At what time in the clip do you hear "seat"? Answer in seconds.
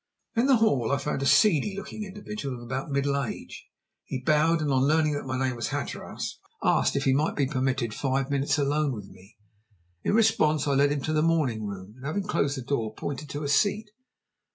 13.47-13.91